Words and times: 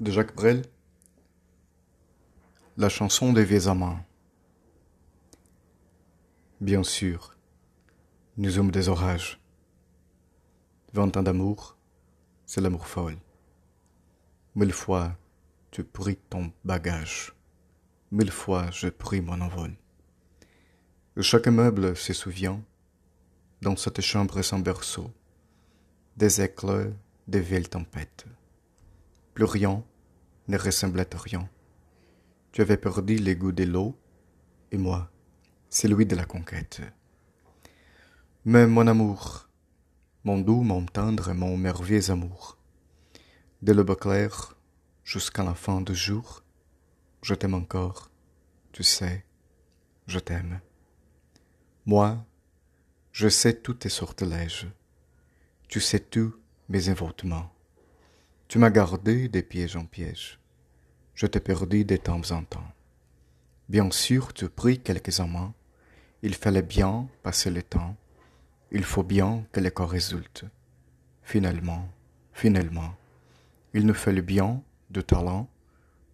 de 0.00 0.12
Jacques 0.12 0.34
Brel 0.36 0.62
La 2.76 2.88
chanson 2.88 3.32
des 3.32 3.44
vieux 3.44 3.66
amants 3.66 3.98
Bien 6.60 6.84
sûr, 6.84 7.36
nous 8.36 8.50
sommes 8.50 8.70
des 8.70 8.88
orages. 8.88 9.40
Vingt 10.92 11.16
ans 11.16 11.22
d'amour, 11.22 11.76
c'est 12.46 12.60
l'amour 12.60 12.86
folle. 12.86 13.18
Mille 14.54 14.72
fois, 14.72 15.16
tu 15.72 15.82
pris 15.82 16.16
ton 16.16 16.52
bagage. 16.64 17.34
Mille 18.12 18.30
fois, 18.30 18.70
je 18.70 18.88
pris 18.88 19.20
mon 19.20 19.40
envol. 19.40 19.74
Chaque 21.20 21.48
meuble 21.48 21.96
se 21.96 22.12
souvient, 22.12 22.62
dans 23.62 23.76
cette 23.76 24.00
chambre 24.00 24.42
sans 24.42 24.60
berceau, 24.60 25.10
des 26.16 26.40
éclats 26.40 26.86
des 27.26 27.40
vieilles 27.40 27.68
tempêtes. 27.68 28.26
Plus 29.38 29.44
rien 29.44 29.84
ne 30.48 30.58
ressemblait 30.58 31.14
à 31.14 31.16
rien. 31.16 31.48
Tu 32.50 32.60
avais 32.60 32.76
perdu 32.76 33.14
les 33.18 33.36
goûts 33.36 33.52
de 33.52 33.62
l'eau, 33.62 33.96
et 34.72 34.76
moi, 34.76 35.12
celui 35.70 36.06
de 36.06 36.16
la 36.16 36.24
conquête. 36.24 36.80
Mais 38.44 38.66
mon 38.66 38.88
amour, 38.88 39.48
mon 40.24 40.38
doux, 40.38 40.62
mon 40.62 40.84
tendre, 40.86 41.32
mon 41.34 41.56
merveilleux 41.56 42.10
amour, 42.10 42.58
de 43.62 43.72
l'aube 43.72 43.94
claire 43.94 44.56
jusqu'à 45.04 45.44
la 45.44 45.54
fin 45.54 45.82
du 45.82 45.94
jour, 45.94 46.42
je 47.22 47.36
t'aime 47.36 47.54
encore, 47.54 48.10
tu 48.72 48.82
sais, 48.82 49.24
je 50.08 50.18
t'aime. 50.18 50.60
Moi, 51.86 52.26
je 53.12 53.28
sais 53.28 53.54
tous 53.54 53.74
tes 53.74 53.88
sortilèges, 53.88 54.66
tu 55.68 55.80
sais 55.80 56.00
tous 56.00 56.34
mes 56.68 56.88
inventements. 56.88 57.52
Tu 58.48 58.58
m'as 58.58 58.70
gardé 58.70 59.28
des 59.28 59.42
pièges 59.42 59.76
en 59.76 59.84
piège. 59.84 60.40
Je 61.14 61.26
t'ai 61.26 61.38
perdu 61.38 61.84
de 61.84 61.96
temps 61.96 62.30
en 62.30 62.42
temps. 62.44 62.72
Bien 63.68 63.90
sûr, 63.90 64.32
tu 64.32 64.48
pris 64.48 64.80
quelques 64.80 65.20
amants. 65.20 65.52
Il 66.22 66.34
fallait 66.34 66.62
bien 66.62 67.08
passer 67.22 67.50
le 67.50 67.62
temps. 67.62 67.94
Il 68.72 68.84
faut 68.84 69.02
bien 69.02 69.44
que 69.52 69.60
le 69.60 69.68
corps 69.68 69.90
résulte. 69.90 70.46
Finalement, 71.22 71.90
finalement, 72.32 72.94
il 73.74 73.84
nous 73.84 73.92
fallut 73.92 74.22
bien 74.22 74.62
de 74.88 75.02
talent 75.02 75.46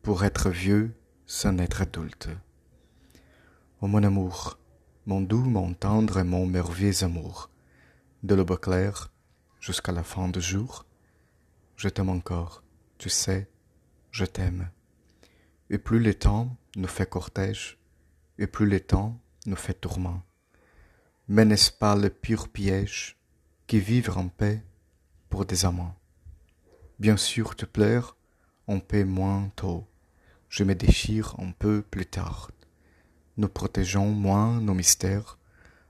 pour 0.00 0.24
être 0.24 0.48
vieux 0.48 0.94
sans 1.26 1.58
être 1.58 1.82
adulte. 1.82 2.30
Oh 3.82 3.88
mon 3.88 4.02
amour, 4.02 4.58
mon 5.04 5.20
doux, 5.20 5.44
mon 5.44 5.74
tendre 5.74 6.20
et 6.20 6.24
mon 6.24 6.46
merveilleux 6.46 7.04
amour, 7.04 7.50
de 8.22 8.34
l'aube 8.34 8.58
claire 8.58 9.12
jusqu'à 9.60 9.92
la 9.92 10.02
fin 10.02 10.28
du 10.28 10.40
jour, 10.40 10.86
je 11.82 11.88
t'aime 11.88 12.10
encore, 12.10 12.62
tu 12.96 13.10
sais, 13.10 13.50
je 14.12 14.24
t'aime. 14.24 14.70
Et 15.68 15.78
plus 15.78 15.98
le 15.98 16.14
temps 16.14 16.56
nous 16.76 16.86
fait 16.86 17.10
cortège, 17.10 17.76
et 18.38 18.46
plus 18.46 18.68
le 18.68 18.78
temps 18.78 19.18
nous 19.46 19.56
fait 19.56 19.74
tourment. 19.74 20.22
Mais 21.26 21.44
n'est-ce 21.44 21.72
pas 21.72 21.96
le 21.96 22.08
pur 22.08 22.48
piège 22.50 23.18
qui 23.66 23.80
vivre 23.80 24.16
en 24.16 24.28
paix 24.28 24.62
pour 25.28 25.44
des 25.44 25.64
amants? 25.64 25.96
Bien 27.00 27.16
sûr, 27.16 27.56
te 27.56 27.66
plaire, 27.66 28.16
on 28.68 28.78
paie 28.78 29.04
moins 29.04 29.50
tôt. 29.56 29.84
Je 30.50 30.62
me 30.62 30.76
déchire 30.76 31.34
un 31.40 31.50
peu 31.50 31.82
plus 31.82 32.06
tard. 32.06 32.52
Nous 33.36 33.48
protégeons 33.48 34.12
moins 34.12 34.60
nos 34.60 34.74
mystères, 34.74 35.36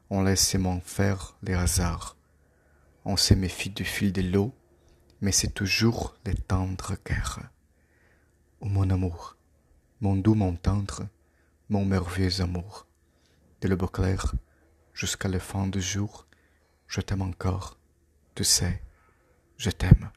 on 0.08 0.22
laisse 0.22 0.54
moins 0.54 0.80
faire 0.80 1.36
les 1.42 1.52
hasards. 1.52 2.16
On 3.04 3.18
se 3.18 3.34
méfie 3.34 3.68
du 3.68 3.84
fil 3.84 4.14
de 4.14 4.22
l'eau, 4.22 4.54
mais 5.22 5.32
c'est 5.32 5.54
toujours 5.54 6.16
les 6.26 6.34
tendres 6.34 6.96
guerres. 7.06 7.48
Oh 8.60 8.66
mon 8.66 8.90
amour, 8.90 9.36
mon 10.00 10.16
doux, 10.16 10.34
mon 10.34 10.56
tendre, 10.56 11.08
mon 11.70 11.84
merveilleux 11.84 12.40
amour, 12.40 12.86
de 13.60 13.68
l'aube 13.68 13.90
clair 13.90 14.34
jusqu'à 14.92 15.28
la 15.28 15.38
fin 15.38 15.68
du 15.68 15.80
jour, 15.80 16.26
je 16.88 17.00
t'aime 17.00 17.22
encore, 17.22 17.78
tu 18.34 18.42
sais, 18.42 18.82
je 19.56 19.70
t'aime. 19.70 20.10